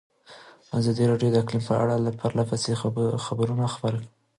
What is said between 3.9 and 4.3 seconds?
کړي.